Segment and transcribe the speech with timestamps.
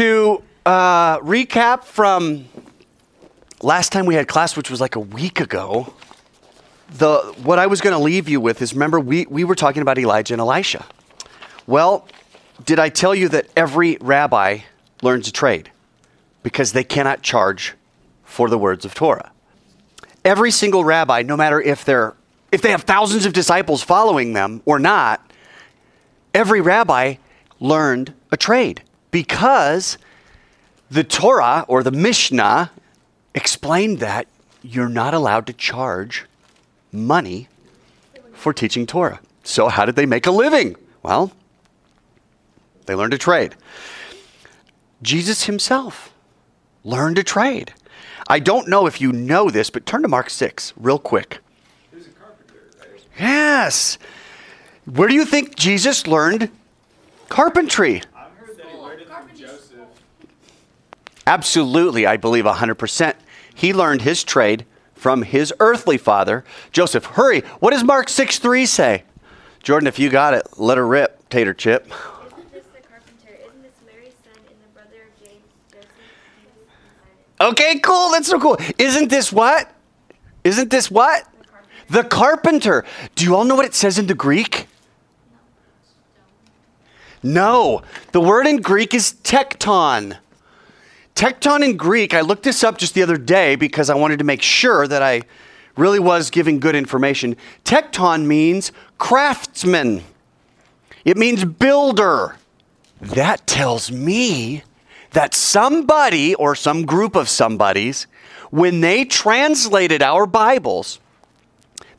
[0.00, 2.46] to uh, recap from
[3.60, 5.92] last time we had class, which was like a week ago,
[6.88, 9.82] the what I was going to leave you with is remember we, we were talking
[9.82, 10.86] about Elijah and Elisha.
[11.66, 12.08] Well,
[12.64, 14.60] did I tell you that every rabbi
[15.02, 15.70] learns a trade
[16.42, 17.74] because they cannot charge
[18.24, 19.30] for the words of Torah?
[20.24, 22.14] Every single rabbi, no matter if they're
[22.50, 25.30] if they have thousands of disciples following them or not,
[26.32, 27.16] every rabbi
[27.60, 29.98] learned a trade because
[30.90, 32.70] the Torah or the Mishnah
[33.34, 34.26] explained that
[34.62, 36.26] you're not allowed to charge
[36.92, 37.48] money
[38.32, 39.20] for teaching Torah.
[39.44, 40.76] So, how did they make a living?
[41.02, 41.32] Well,
[42.86, 43.54] they learned a trade.
[45.02, 46.12] Jesus himself
[46.84, 47.72] learned a trade.
[48.28, 51.38] I don't know if you know this, but turn to Mark 6 real quick.
[53.18, 53.98] Yes.
[54.86, 56.50] Where do you think Jesus learned
[57.28, 58.02] carpentry?
[61.26, 63.14] Absolutely, I believe 100%.
[63.54, 67.04] He learned his trade from his earthly father, Joseph.
[67.04, 69.04] Hurry, what does Mark 6 3 say?
[69.62, 71.86] Jordan, if you got it, let her rip, Tater Chip.
[71.86, 73.38] Isn't this the carpenter?
[73.46, 75.88] Isn't this Mary's son and the brother of James, Joseph,
[76.42, 76.66] Judas,
[77.38, 77.52] and Simon?
[77.52, 78.10] Okay, cool.
[78.10, 78.56] That's so cool.
[78.78, 79.70] Isn't this what?
[80.44, 81.26] Isn't this what?
[81.90, 82.84] The carpenter.
[83.14, 84.68] Do you all know what it says in the Greek?
[87.22, 87.82] No.
[88.12, 90.16] The word in Greek is tekton.
[91.20, 94.24] Tekton in Greek, I looked this up just the other day because I wanted to
[94.24, 95.20] make sure that I
[95.76, 97.36] really was giving good information.
[97.62, 100.02] Tekton means craftsman,
[101.04, 102.36] it means builder.
[103.02, 104.62] That tells me
[105.10, 108.06] that somebody or some group of somebodies,
[108.50, 111.00] when they translated our Bibles,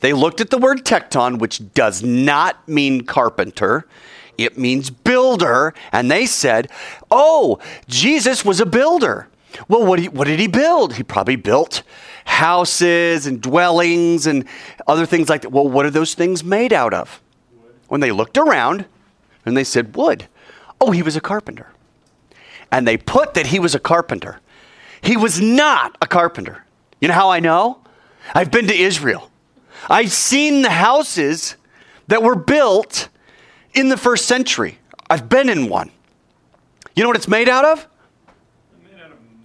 [0.00, 3.86] they looked at the word tekton, which does not mean carpenter.
[4.38, 5.74] It means builder.
[5.92, 6.70] And they said,
[7.10, 9.28] oh, Jesus was a builder.
[9.68, 10.94] Well, what, he, what did he build?
[10.94, 11.82] He probably built
[12.24, 14.46] houses and dwellings and
[14.86, 15.50] other things like that.
[15.50, 17.20] Well, what are those things made out of?
[17.88, 18.86] When they looked around
[19.44, 20.26] and they said, wood.
[20.80, 21.70] Oh, he was a carpenter.
[22.70, 24.40] And they put that he was a carpenter.
[25.02, 26.64] He was not a carpenter.
[27.00, 27.80] You know how I know?
[28.34, 29.30] I've been to Israel.
[29.90, 31.56] I've seen the houses
[32.06, 33.08] that were built
[33.74, 34.78] in the first century.
[35.08, 35.90] I've been in one.
[36.94, 37.88] You know what it's made out of?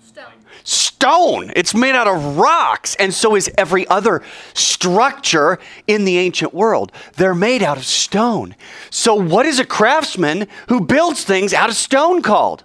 [0.01, 0.33] Stone.
[0.63, 1.53] Stone.
[1.55, 4.21] It's made out of rocks, and so is every other
[4.53, 6.91] structure in the ancient world.
[7.16, 8.55] They're made out of stone.
[8.89, 12.63] So, what is a craftsman who builds things out of stone called?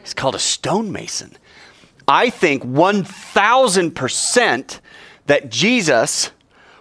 [0.00, 1.36] It's called a stonemason.
[2.08, 4.80] I think 1000%
[5.26, 6.30] that Jesus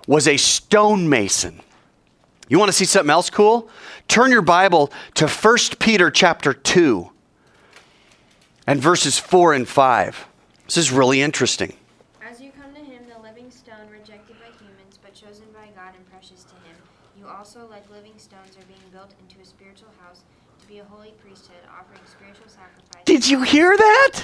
[0.07, 1.61] was a stonemason.
[2.50, 3.69] You want to see something else cool?
[4.08, 7.12] Turn your Bible to 1 Peter chapter 2
[8.66, 10.28] and verses 4 and 5.
[10.66, 11.74] This is really interesting.
[12.22, 15.94] As you come to him, the living stone rejected by humans, but chosen by God
[15.96, 16.75] and precious to him,
[17.19, 20.22] you also, like living stones, are being built into a spiritual house
[20.62, 23.03] to be a holy priesthood, offering spiritual sacrifices.
[23.03, 24.24] Did you hear that?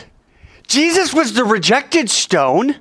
[0.68, 2.78] Jesus was the rejected stone,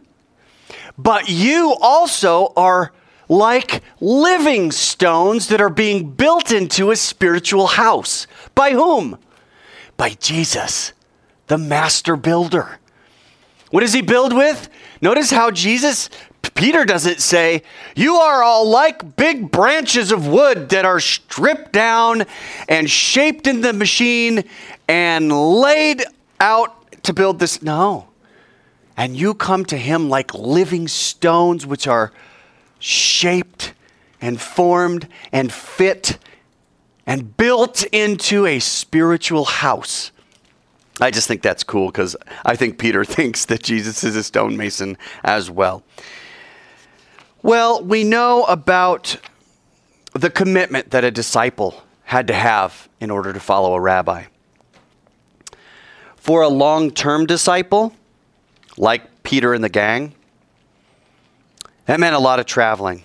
[0.97, 2.93] but you also are
[3.33, 8.27] like living stones that are being built into a spiritual house.
[8.55, 9.19] By whom?
[9.97, 10.93] By Jesus,
[11.47, 12.79] the master builder.
[13.71, 14.69] What does he build with?
[15.01, 16.11] Notice how Jesus,
[16.55, 17.63] Peter doesn't say,
[17.97, 22.25] You are all like big branches of wood that are stripped down
[22.69, 24.45] and shaped in the machine
[24.89, 26.05] and laid
[26.39, 27.63] out to build this.
[27.63, 28.09] No.
[28.95, 32.13] And you come to him like living stones, which are
[32.83, 33.75] shaped
[34.21, 36.19] and formed and fit
[37.07, 40.11] and built into a spiritual house.
[41.01, 44.99] I just think that's cool because I think Peter thinks that Jesus is a stonemason
[45.23, 45.85] as well.
[47.43, 49.17] Well, we know about
[50.13, 54.25] the commitment that a disciple had to have in order to follow a rabbi.
[56.17, 57.95] For a long term disciple,
[58.77, 60.15] like Peter and the gang,
[61.87, 63.05] that meant a lot of traveling.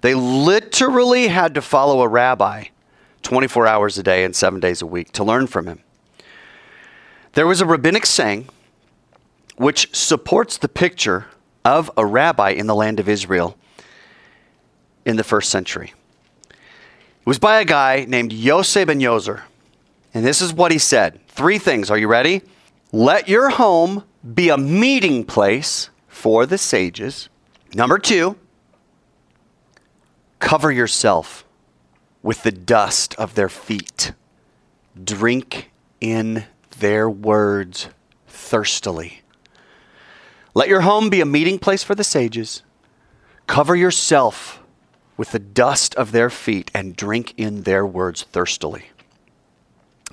[0.00, 2.66] They literally had to follow a rabbi
[3.22, 5.80] 24 hours a day and seven days a week to learn from him.
[7.32, 8.48] There was a rabbinic saying
[9.56, 11.26] which supports the picture
[11.64, 13.56] of a rabbi in the land of Israel
[15.04, 15.92] in the first century.
[16.48, 19.42] It was by a guy named Yosef ben Yozer.
[20.14, 21.20] And this is what he said.
[21.28, 21.90] Three things.
[21.90, 22.42] Are you ready?
[22.92, 24.04] Let your home
[24.34, 27.28] be a meeting place for the sages.
[27.74, 28.36] Number two,
[30.38, 31.44] cover yourself
[32.22, 34.12] with the dust of their feet.
[35.02, 35.70] Drink
[36.00, 36.44] in
[36.78, 37.88] their words
[38.26, 39.22] thirstily.
[40.54, 42.62] Let your home be a meeting place for the sages.
[43.46, 44.62] Cover yourself
[45.16, 48.86] with the dust of their feet and drink in their words thirstily.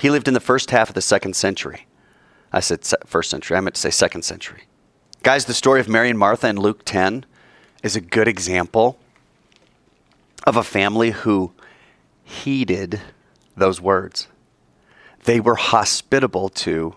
[0.01, 1.87] He lived in the first half of the second century.
[2.51, 4.63] I said first century, I meant to say second century.
[5.23, 7.25] Guys, the story of Mary and Martha in Luke 10
[7.83, 8.97] is a good example
[10.45, 11.51] of a family who
[12.23, 13.01] heeded
[13.55, 14.27] those words.
[15.23, 16.95] They were hospitable to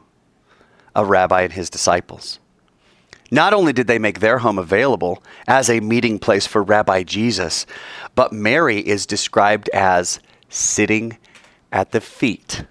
[0.94, 2.38] a rabbi and his disciples.
[3.30, 7.66] Not only did they make their home available as a meeting place for Rabbi Jesus,
[8.14, 11.18] but Mary is described as sitting
[11.70, 12.64] at the feet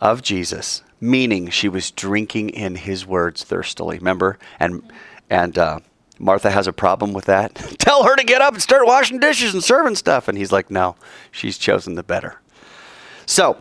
[0.00, 3.98] of Jesus, meaning she was drinking in his words thirstily.
[3.98, 4.38] Remember?
[4.58, 4.82] And
[5.30, 5.80] and uh,
[6.22, 7.54] Martha has a problem with that.
[7.78, 10.28] Tell her to get up and start washing dishes and serving stuff.
[10.28, 10.94] And he's like, no,
[11.32, 12.40] she's chosen the better.
[13.26, 13.58] So,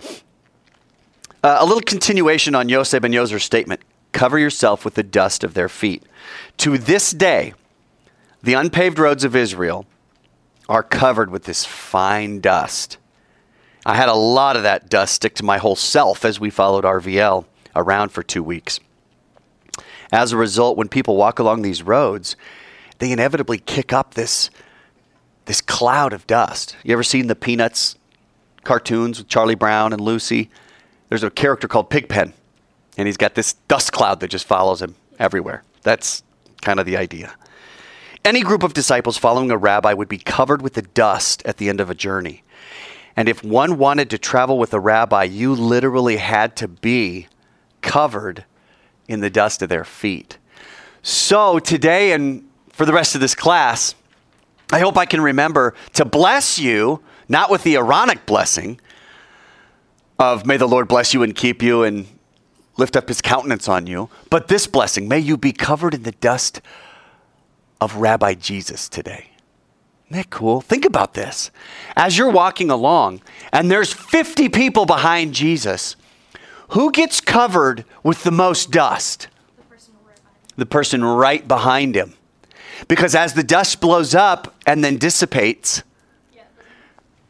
[1.43, 3.81] uh, a little continuation on Yosef ben Yozer's statement
[4.11, 6.03] cover yourself with the dust of their feet.
[6.57, 7.53] To this day,
[8.43, 9.87] the unpaved roads of Israel
[10.69, 12.97] are covered with this fine dust.
[13.85, 16.83] I had a lot of that dust stick to my whole self as we followed
[16.83, 18.79] RVL around for two weeks.
[20.11, 22.35] As a result, when people walk along these roads,
[22.99, 24.49] they inevitably kick up this,
[25.45, 26.75] this cloud of dust.
[26.83, 27.95] You ever seen the Peanuts
[28.63, 30.49] cartoons with Charlie Brown and Lucy?
[31.09, 32.33] There's a character called Pigpen
[32.97, 35.63] and he's got this dust cloud that just follows him everywhere.
[35.83, 36.23] That's
[36.61, 37.33] kind of the idea.
[38.23, 41.69] Any group of disciples following a rabbi would be covered with the dust at the
[41.69, 42.43] end of a journey.
[43.15, 47.27] And if one wanted to travel with a rabbi, you literally had to be
[47.81, 48.45] covered
[49.11, 50.37] in the dust of their feet.
[51.03, 53.95] So today and for the rest of this class,
[54.71, 58.79] I hope I can remember to bless you, not with the Aaronic blessing
[60.17, 62.07] of may the Lord bless you and keep you and
[62.77, 64.09] lift up his countenance on you.
[64.29, 66.61] But this blessing, may you be covered in the dust
[67.81, 69.31] of Rabbi Jesus today.
[70.05, 70.61] Isn't that cool?
[70.61, 71.51] Think about this.
[71.95, 73.21] As you're walking along
[73.51, 75.95] and there's 50 people behind Jesus,
[76.71, 79.27] who gets covered with the most dust?
[79.57, 82.13] The person right behind, the person right behind him.
[82.87, 85.83] Because as the dust blows up and then dissipates,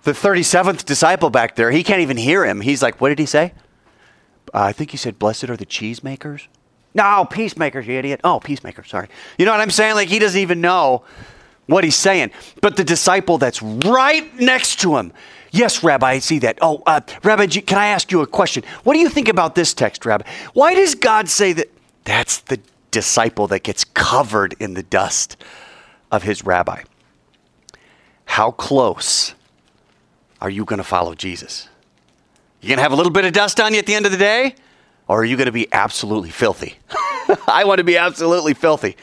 [0.04, 2.62] the 37th disciple back there, he can't even hear him.
[2.62, 3.54] He's like, What did he say?
[4.54, 6.48] Uh, I think he said, Blessed are the cheesemakers.
[6.94, 8.20] No, peacemakers, you idiot.
[8.24, 9.08] Oh, peacemakers, sorry.
[9.38, 9.96] You know what I'm saying?
[9.96, 11.04] Like he doesn't even know
[11.68, 12.32] what he's saying.
[12.62, 15.14] But the disciple that's right next to him,
[15.52, 16.58] yes, Rabbi, I see that.
[16.62, 18.64] Oh, uh, Rabbi, can I ask you a question?
[18.84, 20.30] What do you think about this text, Rabbi?
[20.54, 21.70] Why does God say that?
[22.04, 22.60] That's the
[22.90, 25.38] disciple that gets covered in the dust
[26.12, 26.84] of his rabbi.
[28.26, 29.34] How close
[30.42, 31.70] are you going to follow Jesus?
[32.62, 34.12] You going to have a little bit of dust on you at the end of
[34.12, 34.56] the day?
[35.08, 36.76] Or are you going to be absolutely filthy?
[37.48, 38.96] I want to be absolutely filthy.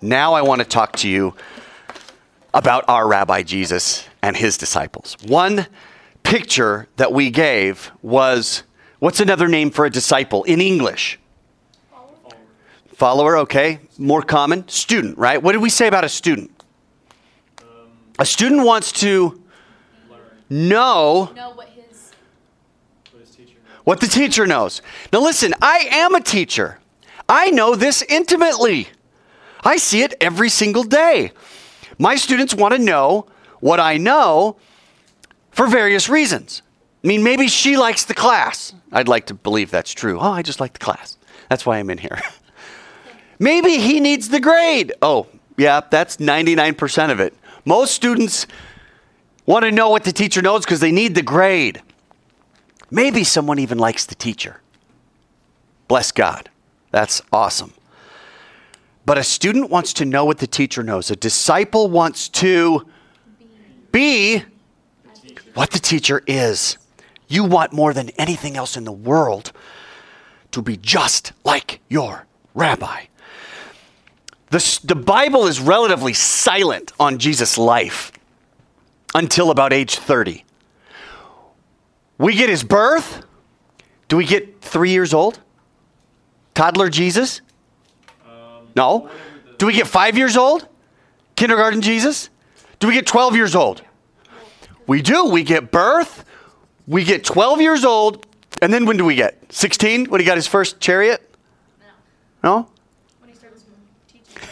[0.00, 1.34] Now I want to talk to you
[2.54, 5.16] about our Rabbi Jesus and his disciples.
[5.26, 5.66] One
[6.22, 8.62] picture that we gave was
[8.98, 11.18] what's another name for a disciple in English?
[11.90, 12.36] Follower.
[12.94, 13.80] Follower, okay.
[13.98, 14.68] More common.
[14.68, 15.42] Student, right?
[15.42, 16.50] What did we say about a student?
[17.60, 17.66] Um,
[18.18, 19.40] a student wants to
[20.10, 20.20] learn.
[20.68, 21.54] know, know
[23.84, 24.82] what the teacher knows.
[25.12, 26.78] Now, listen, I am a teacher.
[27.28, 28.88] I know this intimately.
[29.64, 31.32] I see it every single day.
[31.98, 33.26] My students want to know
[33.60, 34.56] what I know
[35.50, 36.62] for various reasons.
[37.04, 38.74] I mean, maybe she likes the class.
[38.92, 40.18] I'd like to believe that's true.
[40.18, 41.16] Oh, I just like the class.
[41.48, 42.20] That's why I'm in here.
[43.38, 44.92] maybe he needs the grade.
[45.02, 47.34] Oh, yeah, that's 99% of it.
[47.64, 48.46] Most students
[49.46, 51.82] want to know what the teacher knows because they need the grade.
[52.90, 54.60] Maybe someone even likes the teacher.
[55.88, 56.50] Bless God.
[56.90, 57.72] That's awesome.
[59.04, 61.10] But a student wants to know what the teacher knows.
[61.10, 62.86] A disciple wants to
[63.90, 64.44] be
[65.54, 66.78] what the teacher is.
[67.28, 69.52] You want more than anything else in the world
[70.52, 73.04] to be just like your rabbi.
[74.50, 78.12] The, the Bible is relatively silent on Jesus' life
[79.14, 80.44] until about age 30.
[82.18, 83.24] We get his birth.
[84.08, 85.40] Do we get three years old?
[86.54, 87.40] Toddler Jesus?
[88.74, 89.10] No.
[89.58, 90.66] Do we get five years old?
[91.36, 92.30] Kindergarten Jesus?
[92.78, 93.82] Do we get 12 years old?
[94.86, 95.26] We do.
[95.26, 96.24] We get birth.
[96.86, 98.26] We get 12 years old.
[98.60, 99.52] And then when do we get?
[99.52, 101.28] 16 when he got his first chariot?
[102.42, 102.50] No.
[102.50, 102.68] No?
[103.20, 103.60] When he started
[104.08, 104.48] teaching.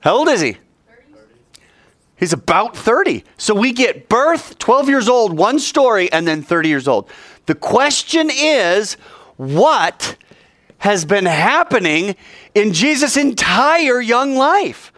[0.00, 0.52] How old is he?
[0.52, 0.60] 30.
[2.16, 3.24] He's about 30.
[3.38, 7.10] So we get birth, 12 years old, one story, and then 30 years old.
[7.46, 8.94] The question is
[9.36, 10.16] what
[10.82, 12.16] has been happening
[12.56, 14.92] in Jesus' entire young life.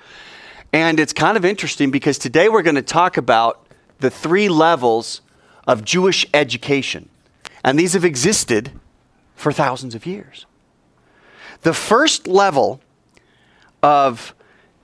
[0.72, 3.66] And it's kind of interesting because today we're going to talk about
[3.98, 5.20] the three levels
[5.66, 7.10] of Jewish education.
[7.62, 8.72] And these have existed
[9.34, 10.46] for thousands of years.
[11.60, 12.80] The first level
[13.82, 14.34] of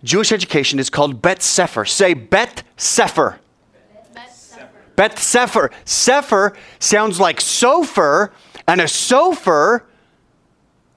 [0.05, 1.87] Jewish education is called Bet Sefer.
[1.87, 3.41] Say Bet Sefer.
[4.97, 5.71] Bet Sefer.
[5.87, 8.33] Sefer sounds like sofer,
[8.69, 9.85] and a sofer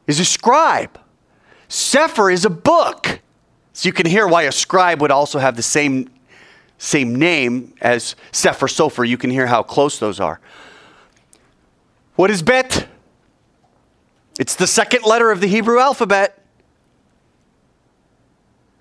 [0.08, 1.00] is a scribe.
[1.68, 3.22] Sefer is a book.
[3.74, 6.10] So you can hear why a scribe would also have the same,
[6.78, 9.08] same name as Sefer Sofer.
[9.08, 10.40] You can hear how close those are.
[12.16, 12.88] What is Bet?
[14.40, 16.40] It's the second letter of the Hebrew alphabet.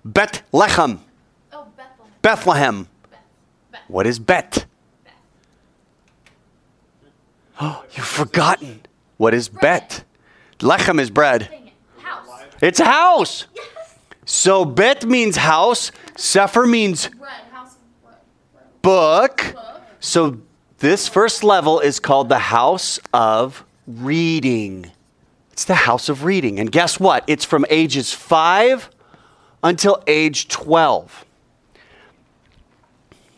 [0.05, 0.99] Bet Lechem.
[1.51, 2.13] Oh, Bethlehem.
[2.21, 2.87] Bethlehem.
[3.09, 3.19] Beth.
[3.71, 3.81] Beth.
[3.87, 4.65] What is Bet?
[7.59, 8.81] Oh, you've forgotten.
[9.17, 10.03] What is Bet?
[10.63, 11.49] Lechem is bread.
[11.97, 12.27] House.
[12.61, 13.47] It's a house.
[13.53, 13.95] Yes.
[14.25, 15.91] So Bet means house.
[16.15, 17.31] Sefer means Bread.
[17.51, 18.15] House bread.
[18.53, 18.81] bread.
[18.81, 19.53] book.
[19.53, 19.81] Book.
[19.99, 20.39] So
[20.79, 24.91] this first level is called the house of reading.
[25.51, 26.59] It's the house of reading.
[26.59, 27.23] And guess what?
[27.27, 28.89] It's from ages 5
[29.63, 31.25] until age 12.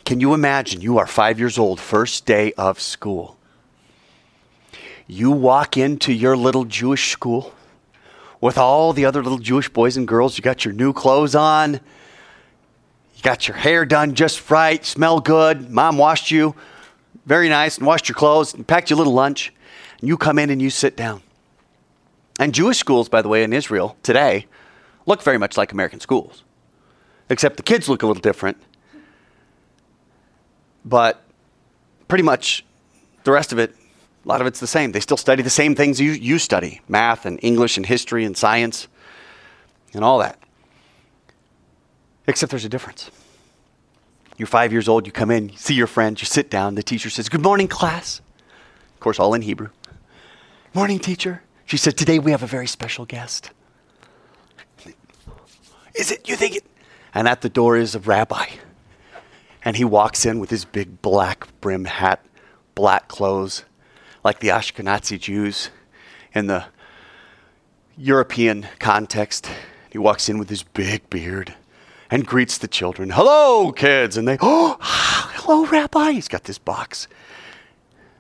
[0.06, 0.82] Can you imagine?
[0.82, 3.38] You are 5 years old, first day of school.
[5.08, 7.54] You walk into your little Jewish school
[8.42, 10.38] with all the other little Jewish boys and girls.
[10.38, 11.74] You got your new clothes on.
[11.76, 15.70] You got your hair done just right, smell good.
[15.70, 16.56] Mom washed you
[17.26, 19.54] very nice and washed your clothes and packed you a little lunch.
[20.00, 21.22] And you come in and you sit down.
[22.40, 24.48] And Jewish schools, by the way, in Israel today
[25.06, 26.44] look very much like American schools,
[27.30, 28.58] except the kids look a little different.
[30.84, 31.24] But
[32.08, 32.66] pretty much
[33.24, 33.76] the rest of it,
[34.26, 34.92] a lot of it's the same.
[34.92, 38.36] They still study the same things you, you study math and English and history and
[38.36, 38.88] science
[39.94, 40.40] and all that.
[42.28, 43.12] Except there's a difference.
[44.38, 46.84] You're five years old, you come in, you see your friends, you sit down, the
[46.84, 48.20] teacher says, Good morning, class.
[48.96, 49.70] Of course, all in Hebrew.
[50.74, 51.44] Morning, teacher.
[51.66, 53.52] She said, Today we have a very special guest.
[55.94, 56.28] Is it?
[56.28, 56.66] You think it?
[57.14, 58.48] And at the door is a rabbi.
[59.64, 62.26] And he walks in with his big black brim hat,
[62.76, 63.64] black clothes,
[64.26, 65.70] like the Ashkenazi Jews
[66.34, 66.66] in the
[67.96, 69.48] European context.
[69.92, 71.54] He walks in with his big beard
[72.10, 73.12] and greets the children.
[73.12, 74.18] Hello, kids.
[74.18, 76.14] And they, oh, hello, Rabbi.
[76.14, 77.08] He's got this box.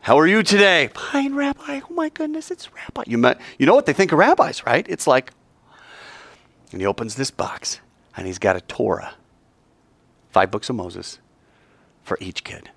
[0.02, 0.92] How are you today?
[0.94, 1.82] Fine, Rabbi.
[1.90, 3.06] Oh my goodness, it's Rabbi.
[3.08, 4.86] You, met, you know what they think of rabbis, right?
[4.88, 5.32] It's like,
[6.72, 7.80] and he opens this box
[8.16, 9.16] and he's got a Torah,
[10.30, 11.18] five books of Moses
[12.04, 12.70] for each kid.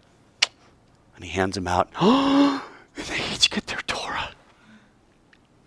[1.14, 1.90] And he hands them out.
[2.00, 2.64] Oh,
[2.98, 4.30] and they each get their Torah.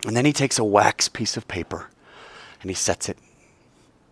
[0.06, 1.88] And then he takes a wax piece of paper
[2.60, 3.18] and he sets it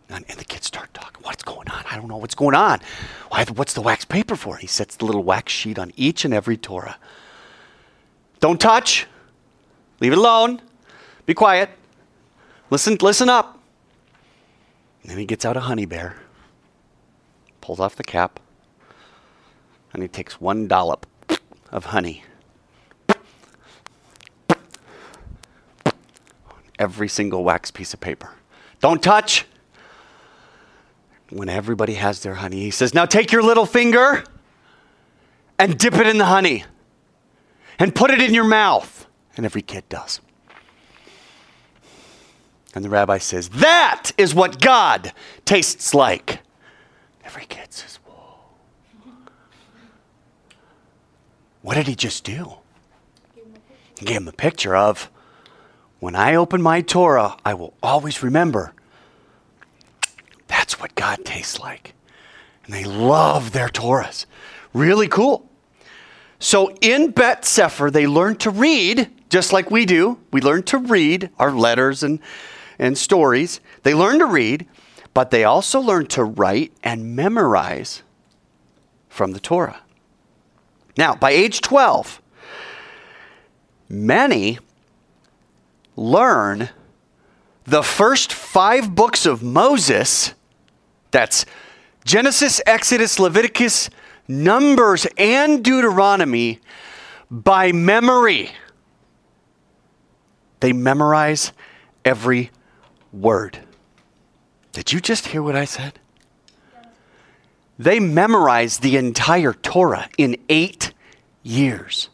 [0.09, 1.23] and, and the kids start talking.
[1.23, 1.85] What's going on?
[1.91, 2.81] I don't know what's going on.
[3.29, 4.57] Why, what's the wax paper for?
[4.57, 6.97] He sets the little wax sheet on each and every Torah.
[8.41, 9.07] Don't touch.
[10.01, 10.61] Leave it alone.
[11.27, 11.71] Be quiet.
[12.71, 13.59] Listen, listen up.
[15.03, 16.17] And then he gets out a honey bear,
[17.61, 18.41] pulls off the cap,
[19.93, 21.07] and he takes one dollop
[21.71, 22.25] of honey.
[26.81, 28.33] Every single wax piece of paper.
[28.81, 29.47] Don't touch
[31.31, 34.25] when everybody has their honey, he says, Now take your little finger
[35.59, 36.65] and dip it in the honey
[37.79, 39.07] and put it in your mouth.
[39.37, 40.21] And every kid does.
[42.75, 45.13] And the rabbi says, That is what God
[45.45, 46.41] tastes like.
[47.25, 48.39] Every kid says, Whoa.
[51.63, 52.55] What did he just do?
[53.99, 55.11] He gave him a picture of
[56.01, 58.73] when I open my Torah, I will always remember
[60.49, 61.95] that's what God tastes like.
[62.65, 64.27] And they love their Torahs.
[64.73, 65.49] Really cool.
[66.41, 70.19] So in Bet Sefer, they learn to read, just like we do.
[70.33, 72.19] We learn to read our letters and,
[72.79, 73.61] and stories.
[73.85, 74.67] They learn to read,
[75.15, 78.03] but they also learn to write and memorize
[79.09, 79.83] from the Torah.
[80.97, 82.21] Now, by age 12,
[83.89, 84.59] many
[86.01, 86.71] learn
[87.65, 90.33] the first five books of Moses
[91.11, 91.45] that's
[92.07, 93.91] Genesis, Exodus, Leviticus,
[94.27, 96.59] Numbers, and Deuteronomy
[97.31, 98.51] by memory.
[100.61, 101.53] They memorize
[102.03, 102.51] every
[103.13, 103.59] word.
[104.73, 105.99] Did you just hear what I said?
[107.79, 110.95] They memorize the entire Torah in eight
[111.43, 112.09] years,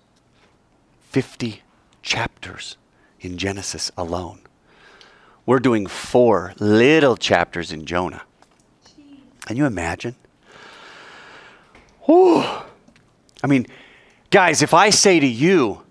[1.10, 1.62] 50
[2.02, 2.76] chapters
[3.20, 4.40] in Genesis alone.
[5.44, 8.22] We're doing four little chapters in Jonah.
[9.46, 10.16] Can you imagine?
[12.02, 12.42] Whew.
[13.42, 13.66] I mean,
[14.30, 15.82] guys, if I say to you,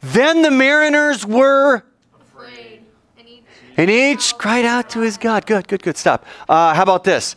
[0.00, 1.84] then the mariners were,
[2.20, 2.82] Afraid.
[3.16, 3.44] And each.
[3.76, 5.46] and each cried out to his God.
[5.46, 5.96] Good, good, good.
[5.96, 6.26] Stop.
[6.48, 7.36] Uh, how about this?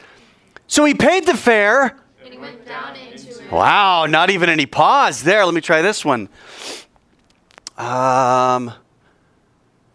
[0.68, 1.98] So he paid the fare.
[2.24, 3.52] And he went down into it.
[3.52, 5.46] Wow, not even any pause there.
[5.46, 6.30] Let me try this one.
[7.78, 8.74] Um,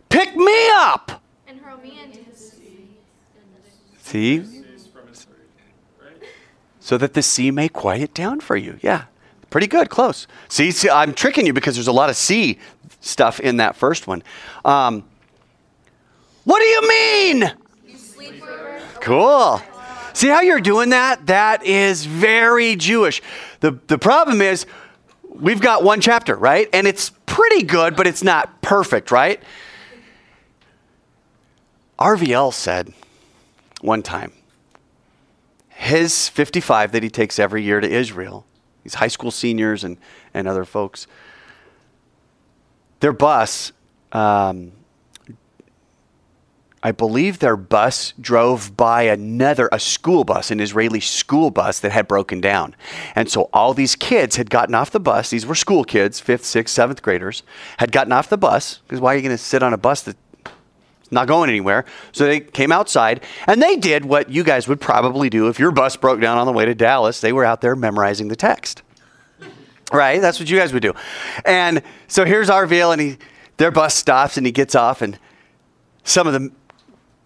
[0.09, 1.23] pick me up.
[1.47, 2.99] And hurled me into the sea.
[3.99, 4.45] See?
[6.81, 8.79] So that the sea may quiet down for you.
[8.83, 9.05] Yeah.
[9.51, 9.91] Pretty good.
[9.91, 10.27] Close.
[10.49, 12.59] See, see I'm tricking you because there's a lot of sea
[13.01, 14.23] stuff in that first one.
[14.65, 15.05] Um,
[16.45, 17.53] what do you mean?
[19.01, 19.61] Cool.
[20.12, 21.27] See how you're doing that?
[21.27, 23.23] That is very Jewish.
[23.61, 24.67] The, the problem is,
[25.29, 26.69] we've got one chapter, right?
[26.73, 29.43] And it's pretty good, but it's not perfect, right?
[31.99, 32.93] RVL said
[33.81, 34.33] one time,
[35.71, 38.45] his 55 that he takes every year to Israel,
[38.83, 39.97] these high school seniors and,
[40.35, 41.07] and other folks,
[43.01, 43.73] their bus,
[44.12, 44.73] um,
[46.83, 51.93] I believe their bus drove by another, a school bus, an Israeli school bus that
[51.93, 52.75] had broken down.
[53.15, 55.31] And so all these kids had gotten off the bus.
[55.31, 57.45] These were school kids, fifth, sixth, seventh graders,
[57.79, 58.81] had gotten off the bus.
[58.87, 60.19] Because why are you going to sit on a bus that's
[61.12, 61.85] not going anywhere?
[62.11, 65.71] So they came outside and they did what you guys would probably do if your
[65.71, 67.21] bus broke down on the way to Dallas.
[67.21, 68.83] They were out there memorizing the text.
[69.93, 70.21] Right?
[70.21, 70.95] That's what you guys would do.
[71.45, 73.19] And so here's RVL, and he,
[73.59, 75.19] their bus stops, and he gets off, and
[76.03, 76.51] some of the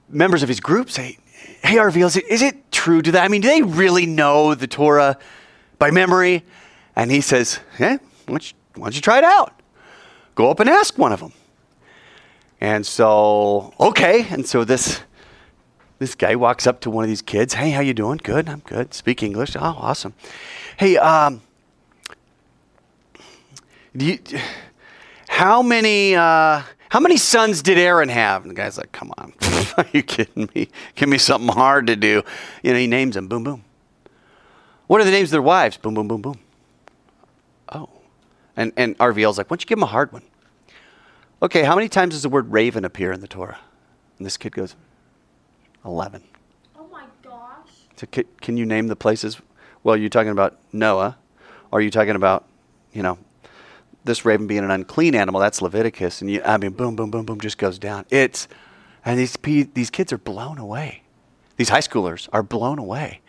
[0.08, 1.18] members of his group say,
[1.62, 3.24] Hey, RVL, is it, is it true to that?
[3.24, 5.18] I mean, do they really know the Torah
[5.78, 6.44] by memory?
[6.94, 9.60] And he says, Yeah, why don't, you, why don't you try it out?
[10.34, 11.32] Go up and ask one of them.
[12.60, 14.26] And so, okay.
[14.30, 15.00] And so this
[15.98, 17.54] this guy walks up to one of these kids.
[17.54, 18.20] Hey, how you doing?
[18.22, 18.48] Good.
[18.48, 18.92] I'm good.
[18.92, 19.56] Speak English.
[19.56, 20.12] Oh, awesome.
[20.76, 21.40] Hey, um,
[23.96, 24.18] do you,
[25.28, 28.42] how many uh, how many sons did Aaron have?
[28.42, 29.32] And the guy's like, "Come on,
[29.76, 30.68] are you kidding me?
[30.94, 32.22] Give me something hard to do."
[32.62, 33.28] You know, he names them.
[33.28, 33.64] Boom, boom.
[34.86, 35.76] What are the names of their wives?
[35.76, 36.38] Boom, boom, boom, boom.
[37.72, 37.88] Oh,
[38.56, 40.22] and and RVL's like, "Why don't you give him a hard one?"
[41.42, 43.58] Okay, how many times does the word raven appear in the Torah?
[44.16, 44.74] And this kid goes,
[45.84, 46.22] 11.
[46.78, 47.68] Oh my gosh.
[47.96, 49.40] So can, can you name the places?
[49.82, 51.18] Well, you're talking about Noah,
[51.70, 52.46] or are you talking about,
[52.92, 53.18] you know,
[54.04, 55.40] this raven being an unclean animal?
[55.40, 58.06] That's Leviticus, and you, I mean, boom, boom, boom, boom, just goes down.
[58.08, 58.48] It's,
[59.06, 59.36] and these
[59.72, 61.02] these kids are blown away.
[61.56, 63.20] These high schoolers are blown away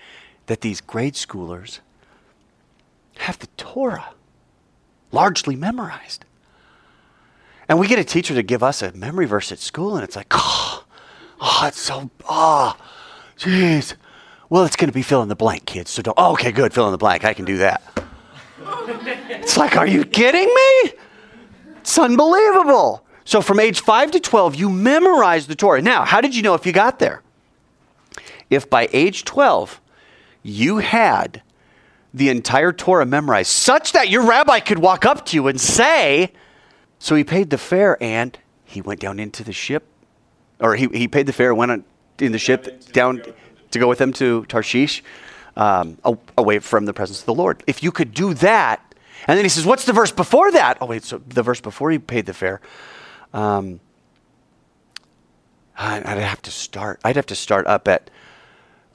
[0.47, 1.79] that these grade schoolers
[3.19, 4.09] have the Torah
[5.11, 6.25] largely memorized.
[7.69, 10.15] And we get a teacher to give us a memory verse at school, and it's
[10.15, 10.85] like, oh,
[11.41, 12.77] oh it's so, oh,
[13.37, 13.95] jeez.
[14.49, 15.91] Well, it's going to be fill in the blank, kids.
[15.91, 17.25] So don't, oh, okay, good, fill in the blank.
[17.25, 17.81] I can do that.
[18.61, 20.91] it's like, are you kidding me?
[21.79, 23.05] It's unbelievable.
[23.27, 25.81] So from age 5 to 12, you memorize the Torah.
[25.81, 27.21] Now, how did you know if you got there?
[28.49, 29.81] If by age 12,
[30.43, 31.41] you had
[32.13, 36.31] the entire Torah memorized, such that your rabbi could walk up to you and say,
[36.99, 39.85] so he paid the fare and he went down into the ship,
[40.61, 41.83] or he, he paid the fare, and went on,
[42.19, 43.21] in the ship down
[43.71, 45.03] to go with them to Tarshish,
[45.57, 45.97] um,
[46.37, 47.61] away from the presence of the Lord.
[47.67, 48.95] If you could do that,
[49.27, 50.77] and then he says, What's the verse before that?
[50.79, 52.61] Oh, wait, so the verse before he paid the fare.
[53.33, 53.79] Um,
[55.77, 56.99] I'd have to start.
[57.03, 58.09] I'd have to start up at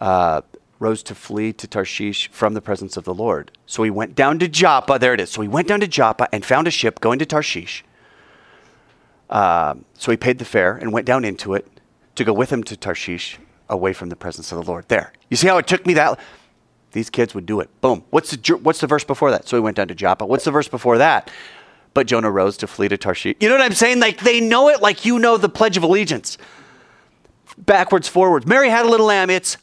[0.00, 0.42] uh,
[0.80, 3.52] rose to flee to Tarshish from the presence of the Lord.
[3.66, 4.98] So he went down to Joppa.
[4.98, 5.30] There it is.
[5.30, 7.84] So he went down to Joppa and found a ship going to Tarshish.
[9.30, 11.66] Um, so he paid the fare and went down into it
[12.16, 14.88] to go with him to Tarshish away from the presence of the Lord.
[14.88, 15.12] There.
[15.30, 16.18] You see how it took me that?
[16.90, 17.70] These kids would do it.
[17.80, 18.04] Boom.
[18.10, 19.48] What's the, what's the verse before that?
[19.48, 20.26] So he went down to Joppa.
[20.26, 21.30] What's the verse before that?
[21.94, 23.36] But Jonah rose to flee to Tarshish.
[23.40, 24.00] You know what I'm saying?
[24.00, 26.38] Like they know it like you know the Pledge of Allegiance.
[27.58, 28.46] Backwards, forwards.
[28.46, 29.28] Mary had a little lamb.
[29.30, 29.58] It's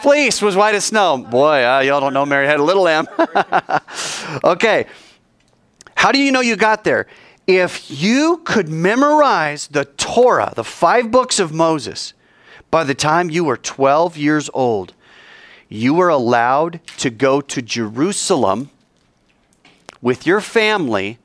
[0.00, 1.18] fleece was white as snow.
[1.18, 3.06] Boy, uh, y'all don't know Mary had a little lamb.
[4.44, 4.86] okay.
[5.94, 7.06] How do you know you got there?
[7.46, 12.14] If you could memorize the Torah, the five books of Moses,
[12.70, 14.94] by the time you were 12 years old,
[15.68, 18.70] you were allowed to go to Jerusalem
[20.02, 21.18] with your family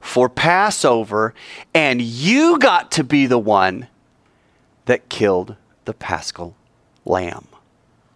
[0.00, 1.34] for Passover,
[1.74, 3.88] and you got to be the one
[4.86, 6.56] that killed the paschal
[7.04, 7.46] lamb.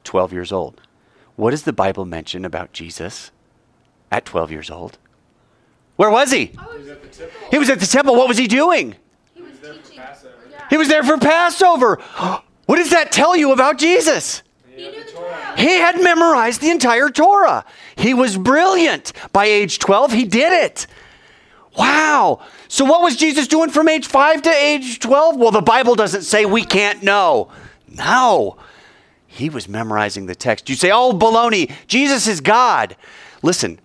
[0.04, 0.80] 12 years old.
[1.36, 3.30] What does the Bible mention about Jesus
[4.10, 4.98] at 12 years old?
[5.96, 6.52] Where was he?
[6.56, 6.86] Was,
[7.50, 8.16] He was at the temple.
[8.16, 8.96] What was he doing?
[9.34, 10.02] he was teaching.
[10.50, 10.66] Yeah.
[10.70, 12.00] He was there for Passover.
[12.66, 14.42] What does that tell you about Jesus?
[14.74, 15.13] He knew the Torah.
[15.56, 17.64] He had memorized the entire Torah.
[17.96, 19.12] He was brilliant.
[19.32, 20.86] By age 12, he did it.
[21.76, 22.40] Wow.
[22.68, 25.36] So, what was Jesus doing from age 5 to age 12?
[25.36, 27.50] Well, the Bible doesn't say we can't know.
[27.88, 28.56] No.
[29.26, 30.68] He was memorizing the text.
[30.68, 32.96] You say, oh, baloney, Jesus is God.
[33.42, 33.80] Listen,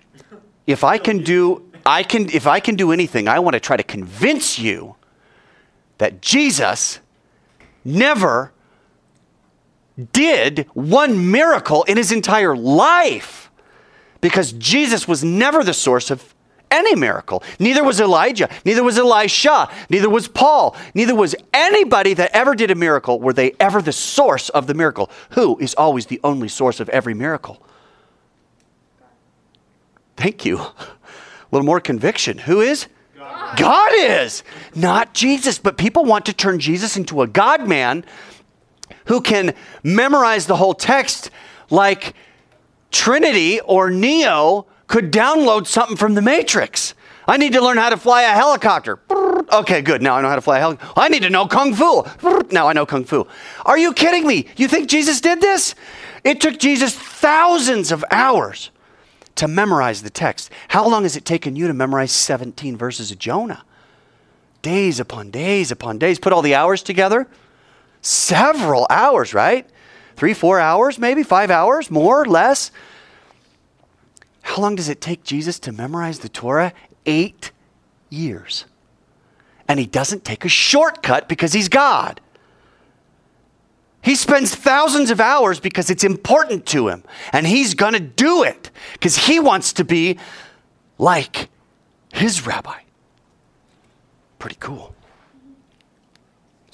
[0.67, 1.65] if I can do.
[1.85, 4.95] I can, if I can do anything, I want to try to convince you
[5.97, 6.99] that Jesus
[7.83, 8.51] never
[9.99, 13.51] did one miracle in his entire life
[14.21, 16.33] because Jesus was never the source of
[16.71, 17.43] any miracle.
[17.59, 22.71] Neither was Elijah, neither was Elisha, neither was Paul, neither was anybody that ever did
[22.71, 25.09] a miracle were they ever the source of the miracle.
[25.31, 27.61] Who is always the only source of every miracle?
[30.17, 30.59] Thank you.
[31.51, 32.37] A little more conviction.
[32.39, 32.87] Who is?
[33.57, 34.43] God is,
[34.75, 35.57] not Jesus.
[35.57, 38.05] But people want to turn Jesus into a God man
[39.09, 41.31] who can memorize the whole text
[41.69, 42.13] like
[42.91, 46.93] Trinity or Neo could download something from the Matrix.
[47.27, 48.99] I need to learn how to fly a helicopter.
[49.51, 50.01] Okay, good.
[50.03, 50.93] Now I know how to fly a helicopter.
[50.95, 52.03] I need to know Kung Fu.
[52.51, 53.27] Now I know Kung Fu.
[53.65, 54.47] Are you kidding me?
[54.57, 55.73] You think Jesus did this?
[56.23, 58.69] It took Jesus thousands of hours
[59.35, 60.51] to memorize the text.
[60.67, 63.63] How long has it taken you to memorize 17 verses of Jonah?
[64.61, 66.19] Days upon days upon days.
[66.19, 67.27] Put all the hours together.
[68.01, 69.69] Several hours, right?
[70.15, 72.71] Three, four hours, maybe five hours, more, less.
[74.41, 76.73] How long does it take Jesus to memorize the Torah?
[77.05, 77.51] Eight
[78.09, 78.65] years.
[79.67, 82.19] And he doesn't take a shortcut because he's God.
[84.01, 87.03] He spends thousands of hours because it's important to him.
[87.31, 90.17] And he's going to do it because he wants to be
[90.97, 91.49] like
[92.13, 92.79] his rabbi.
[94.39, 94.95] Pretty cool.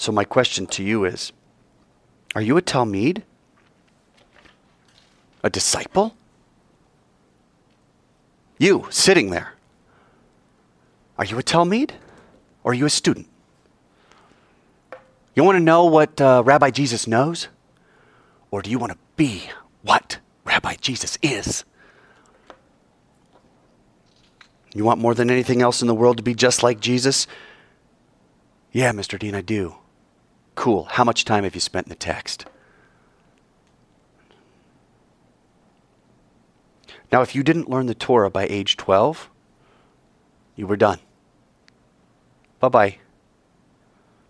[0.06, 1.32] So, my question to you is
[2.36, 3.24] Are you a talmid?
[5.42, 6.16] A disciple?
[8.60, 9.54] You sitting there.
[11.18, 11.90] Are you a talmid
[12.64, 13.28] or are you a student?
[15.34, 17.48] You want to know what uh, Rabbi Jesus knows?
[18.52, 19.50] Or do you want to be
[19.82, 21.66] what Rabbi Jesus is?
[24.76, 27.26] You want more than anything else in the world to be just like Jesus?
[28.72, 29.18] Yeah, Mr.
[29.18, 29.78] Dean, I do.
[30.56, 30.86] Cool.
[30.86, 32.46] How much time have you spent in the text?
[37.12, 39.30] Now, if you didn't learn the Torah by age 12,
[40.56, 41.00] you were done.
[42.60, 42.98] Bye bye.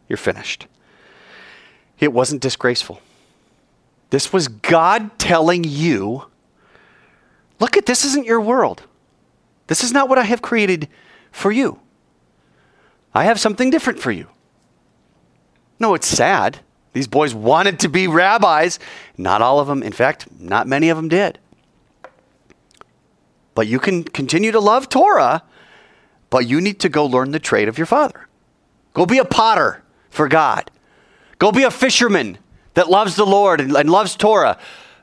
[0.08, 0.68] You're finished.
[2.00, 3.02] It wasn't disgraceful.
[4.10, 6.26] This was God telling you
[7.60, 8.84] look at this isn't your world.
[9.68, 10.90] This is not what I have created
[11.32, 11.80] for you.
[13.14, 14.28] I have something different for you.
[15.80, 16.60] No, it's sad.
[16.94, 18.80] These boys wanted to be rabbis.
[19.18, 21.40] Not all of them, in fact, not many of them did.
[23.54, 25.44] But you can continue to love Torah,
[26.30, 28.28] but you need to go learn the trade of your father.
[28.94, 30.72] Go be a potter for God.
[31.38, 32.38] Go be a fisherman
[32.76, 34.58] that loves the Lord and, and loves Torah.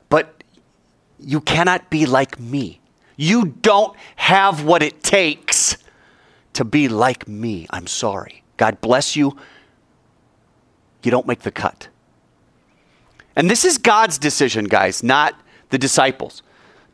[0.09, 0.43] But
[1.19, 2.79] you cannot be like me.
[3.15, 5.77] You don't have what it takes
[6.53, 7.67] to be like me.
[7.69, 8.43] I'm sorry.
[8.57, 9.37] God bless you.
[11.03, 11.89] You don't make the cut.
[13.35, 15.39] And this is God's decision, guys, not
[15.69, 16.43] the disciples,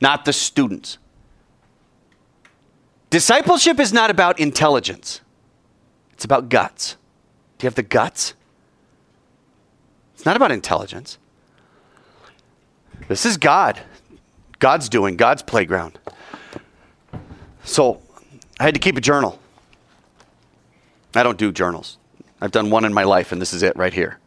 [0.02, 0.98] not the students.
[3.10, 5.22] Discipleship is not about intelligence,
[6.14, 6.96] it's about guts.
[7.58, 8.34] Do you have the guts?
[10.16, 11.18] It's not about intelligence.
[13.08, 13.82] This is God.
[14.60, 15.98] God's doing, God's playground.
[17.64, 18.02] So
[18.60, 19.40] I had to keep a journal.
[21.16, 21.98] I don't do journals.
[22.42, 24.20] I've done one in my life, and this is it right here.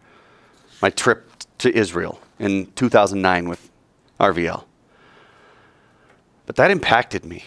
[0.80, 3.70] My trip to Israel in 2009 with
[4.20, 4.64] RVL.
[6.46, 7.44] But that impacted me.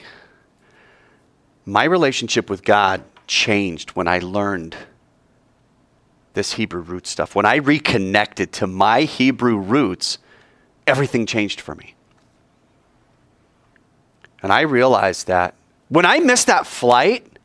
[1.65, 4.75] My relationship with God changed when I learned
[6.34, 7.36] this Hebrew root stuff.
[7.36, 10.17] When I reconnected to my Hebrew roots,
[10.86, 11.95] everything changed for me.
[14.43, 15.56] And I realized that
[15.89, 17.39] when I missed that flight,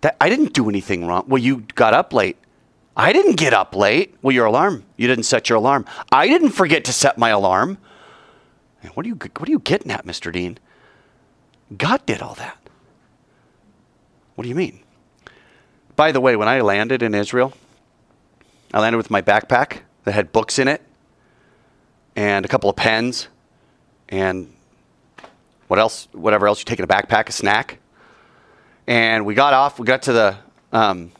[0.00, 1.24] that I didn't do anything wrong.
[1.26, 2.36] Well, you got up late.
[2.96, 4.14] I didn't get up late.
[4.22, 4.84] Well, your alarm.
[4.96, 5.86] You didn't set your alarm.
[6.10, 7.78] I didn't forget to set my alarm.
[8.94, 10.32] What are you what are you getting at, Mr.
[10.32, 10.58] Dean?
[11.76, 12.58] God did all that.
[14.34, 14.80] What do you mean?
[15.94, 17.52] By the way, when I landed in Israel,
[18.74, 20.82] I landed with my backpack that had books in it
[22.16, 23.28] and a couple of pens
[24.08, 24.52] and
[25.68, 27.78] what else, whatever else you take in a backpack, a snack.
[28.86, 30.36] And we got off, we got to the
[30.72, 31.12] um,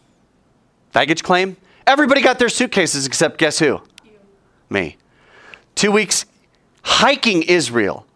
[0.92, 1.56] baggage claim.
[1.86, 3.80] Everybody got their suitcases except guess who?
[4.70, 4.96] Me.
[5.74, 6.26] Two weeks
[6.82, 8.06] hiking Israel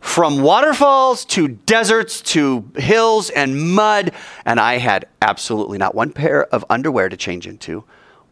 [0.00, 4.12] from waterfalls to deserts to hills and mud.
[4.44, 7.84] And I had absolutely not one pair of underwear to change into,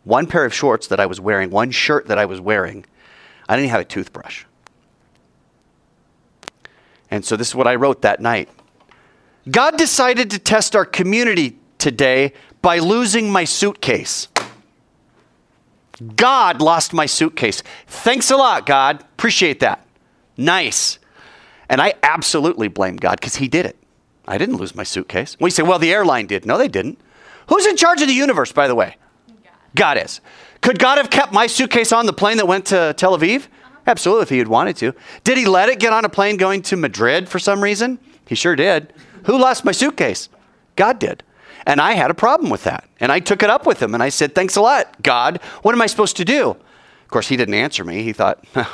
[0.04, 2.84] one pair of shorts that I was wearing, one shirt that I was wearing.
[3.48, 4.44] I didn't have a toothbrush.
[7.10, 8.48] And so this is what I wrote that night.
[9.50, 14.28] God decided to test our community today by losing my suitcase.
[16.16, 17.62] God lost my suitcase.
[17.86, 19.00] Thanks a lot, God.
[19.00, 19.84] Appreciate that.
[20.36, 20.98] Nice.
[21.68, 23.76] And I absolutely blame God because He did it.
[24.26, 25.36] I didn't lose my suitcase.
[25.40, 26.46] We say, well, the airline did.
[26.46, 26.98] No, they didn't.
[27.48, 28.96] Who's in charge of the universe, by the way?
[29.26, 29.36] God,
[29.74, 30.20] God is.
[30.60, 33.48] Could God have kept my suitcase on the plane that went to Tel Aviv?
[33.86, 34.94] Absolutely, if he had wanted to.
[35.24, 37.98] Did he let it get on a plane going to Madrid for some reason?
[38.26, 38.92] He sure did.
[39.24, 40.28] Who lost my suitcase?
[40.76, 41.22] God did.
[41.70, 42.88] And I had a problem with that.
[42.98, 45.40] And I took it up with him and I said, Thanks a lot, God.
[45.62, 46.50] What am I supposed to do?
[46.50, 48.02] Of course, he didn't answer me.
[48.02, 48.66] He thought, You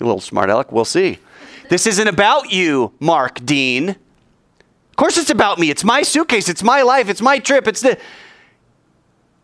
[0.00, 1.20] little smart aleck, we'll see.
[1.68, 3.90] This isn't about you, Mark Dean.
[3.90, 5.70] Of course, it's about me.
[5.70, 6.48] It's my suitcase.
[6.48, 7.08] It's my life.
[7.08, 7.68] It's my trip.
[7.68, 7.96] It's the.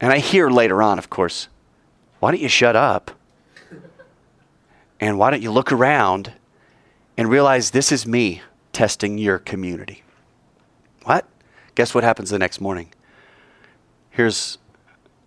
[0.00, 1.46] And I hear later on, of course,
[2.18, 3.12] why don't you shut up?
[4.98, 6.32] And why don't you look around
[7.16, 8.42] and realize this is me
[8.72, 10.02] testing your community?
[11.04, 11.24] What?
[11.76, 12.88] Guess what happens the next morning?
[14.16, 14.56] Here's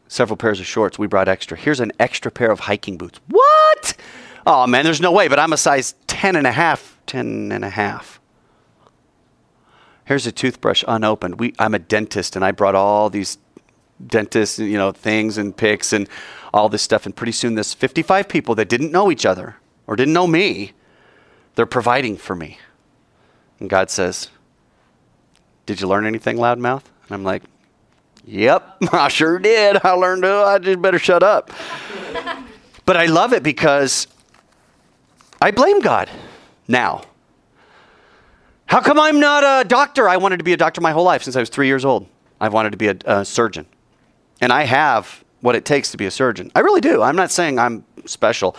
[0.08, 0.98] several pairs of shorts.
[0.98, 1.56] We brought extra.
[1.56, 3.20] Here's an extra pair of hiking boots.
[3.28, 3.96] What?
[4.48, 7.64] Oh man, there's no way, but I'm a size 10 and a half, 10 and
[7.64, 8.20] a half.
[10.06, 11.40] Here's a toothbrush unopened.
[11.40, 13.38] We, I'm a dentist and I brought all these
[14.04, 16.10] dentist, you know, things and picks and
[16.52, 17.06] all this stuff.
[17.06, 20.72] And pretty soon, this 55 people that didn't know each other or didn't know me,
[21.54, 22.58] they're providing for me.
[23.60, 24.30] And God says,
[25.68, 26.86] Did you learn anything, loudmouth?
[27.04, 27.44] And I'm like,
[28.30, 29.84] Yep, I sure did.
[29.84, 31.52] I learned, oh, I just better shut up.
[32.86, 34.08] but I love it because
[35.42, 36.10] I blame God
[36.68, 37.02] now.
[38.68, 40.08] How come I'm not a doctor?
[40.08, 42.08] I wanted to be a doctor my whole life since I was three years old.
[42.40, 43.66] I've wanted to be a, a surgeon.
[44.42, 46.52] And I have what it takes to be a surgeon.
[46.54, 47.02] I really do.
[47.02, 48.56] I'm not saying I'm special.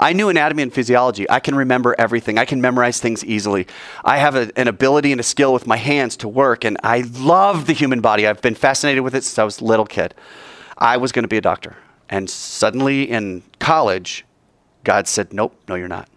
[0.00, 1.28] I knew anatomy and physiology.
[1.28, 2.38] I can remember everything.
[2.38, 3.66] I can memorize things easily.
[4.02, 7.04] I have a, an ability and a skill with my hands to work, and I
[7.18, 8.26] love the human body.
[8.26, 10.14] I've been fascinated with it since I was a little kid.
[10.78, 11.76] I was going to be a doctor.
[12.08, 14.24] And suddenly in college,
[14.84, 16.08] God said, Nope, no, you're not.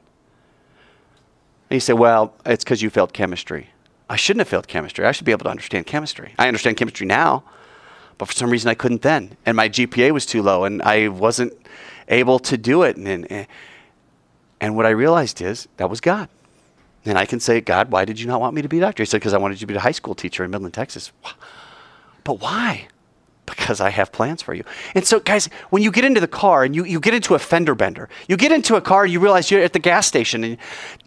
[1.69, 3.69] And he said, Well, it's because you failed chemistry.
[4.09, 5.05] I shouldn't have failed chemistry.
[5.05, 6.33] I should be able to understand chemistry.
[6.39, 7.43] I understand chemistry now,
[8.17, 9.35] but for some reason I couldn't then.
[9.45, 11.53] And my GPA was too low and I wasn't
[12.07, 12.95] able to do it.
[12.95, 13.47] And, and,
[14.63, 16.29] and what I realized is that was God.
[17.03, 19.03] And I can say, God, why did you not want me to be a doctor?
[19.03, 21.11] He said, because I wanted you to be a high school teacher in Midland, Texas.
[22.23, 22.87] But why?
[23.45, 24.63] Because I have plans for you.
[24.95, 27.39] And so, guys, when you get into the car and you, you get into a
[27.39, 30.45] fender bender, you get into a car and you realize you're at the gas station
[30.45, 30.57] and,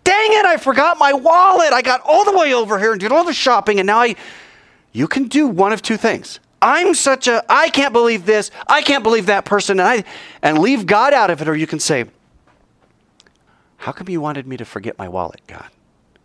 [0.05, 1.73] dang it, I forgot my wallet.
[1.73, 4.17] I got all the way over here and did all the shopping and now I,
[4.93, 6.39] you can do one of two things.
[6.61, 10.05] I'm such a, I can't believe this, I can't believe that person, and, I,
[10.43, 12.05] and leave God out of it, or you can say,
[13.87, 15.69] How come you wanted me to forget my wallet, God?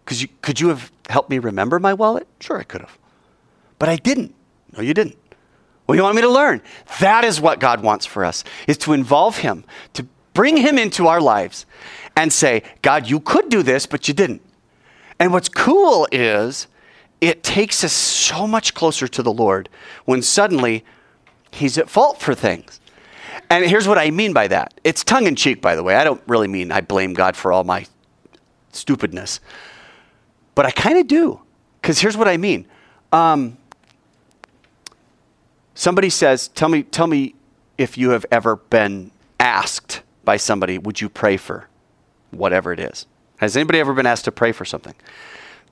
[0.04, 2.28] Because you, could you have helped me remember my wallet?
[2.39, 2.97] Sure, I could have.
[3.78, 4.34] But I didn't.
[4.76, 5.15] No, you didn't.
[5.86, 6.63] Well, you want me to learn?
[7.02, 11.06] That is what God wants for us, is to involve Him, to bring Him into
[11.06, 11.67] our lives
[12.17, 14.41] and say, God, you could do this, but you didn't.
[15.19, 16.65] And what's cool is
[17.21, 19.69] it takes us so much closer to the Lord
[20.06, 20.84] when suddenly
[21.52, 22.81] He's at fault for things.
[23.50, 25.96] And here's what I mean by that it's tongue in cheek, by the way.
[25.96, 27.86] I don't really mean I blame God for all my
[28.72, 29.39] stupidness,
[30.56, 31.41] but I kind of do.
[31.82, 32.67] Because here's what I mean.
[33.12, 33.58] Um,
[35.74, 37.36] somebody says, tell me, tell me
[37.78, 41.67] if you have ever been asked by somebody, would you pray for
[42.30, 43.08] whatever it is?
[43.38, 44.94] Has anybody ever been asked to pray for something?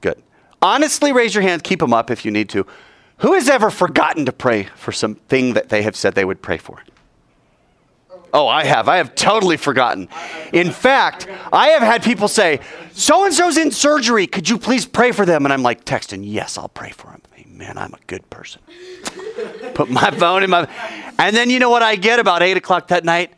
[0.02, 0.22] Good.
[0.62, 2.66] Honestly, raise your hand, keep them up if you need to.
[3.18, 6.58] Who has ever forgotten to pray for something that they have said they would pray
[6.58, 6.84] for?
[8.34, 8.88] Oh, I have.
[8.88, 10.08] I have totally forgotten.
[10.54, 12.60] In fact, I have had people say,
[12.94, 14.28] so and so's in surgery.
[14.28, 15.46] Could you please pray for them?
[15.46, 17.22] And I'm like texting, yes, I'll pray for him.
[17.38, 17.78] Amen.
[17.78, 18.62] I'm a good person.
[19.74, 20.68] Put my phone in my.
[21.18, 23.34] And then you know what I get about 8 o'clock that night?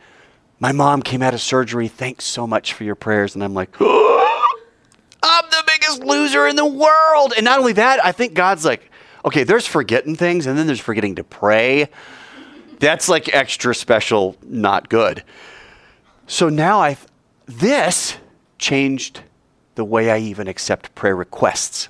[0.60, 1.88] My mom came out of surgery.
[1.88, 3.34] Thanks so much for your prayers.
[3.34, 4.58] And I'm like, oh,
[5.23, 7.34] I'm the biggest loser in the world.
[7.36, 8.91] And not only that, I think God's like,
[9.25, 11.89] okay, there's forgetting things, and then there's forgetting to pray.
[12.82, 15.24] That's like extra special, not good.
[16.26, 16.98] So now I,
[17.46, 18.17] this
[18.58, 19.22] changed
[19.76, 21.89] the way I even accept prayer requests.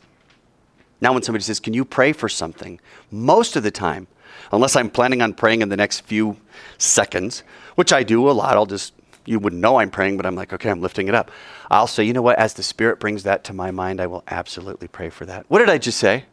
[0.99, 2.81] Now, when somebody says, Can you pray for something?
[3.09, 4.07] Most of the time,
[4.51, 6.35] unless I'm planning on praying in the next few
[6.77, 7.43] seconds,
[7.75, 8.93] which I do a lot, I'll just,
[9.25, 11.31] you wouldn't know I'm praying, but I'm like, okay, I'm lifting it up.
[11.69, 14.25] I'll say, you know what, as the Spirit brings that to my mind, I will
[14.27, 15.45] absolutely pray for that.
[15.47, 16.25] What did I just say?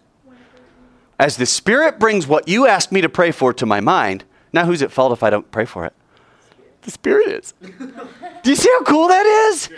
[1.16, 4.64] As the Spirit brings what you asked me to pray for to my mind, now
[4.64, 5.92] who's at fault if I don't pray for it?
[6.82, 7.54] The Spirit is.
[7.60, 9.68] Do you see how cool that is?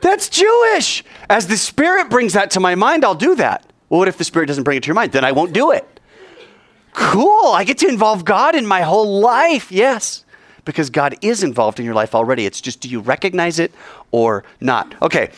[0.00, 1.02] That's Jewish.
[1.28, 3.66] As the Spirit brings that to my mind, I'll do that.
[3.88, 5.12] Well, what if the Spirit doesn't bring it to your mind?
[5.12, 6.00] Then I won't do it.
[6.92, 7.52] Cool.
[7.52, 9.72] I get to involve God in my whole life.
[9.72, 10.24] Yes.
[10.64, 12.46] Because God is involved in your life already.
[12.46, 13.72] It's just do you recognize it
[14.10, 14.94] or not?
[15.02, 15.30] Okay.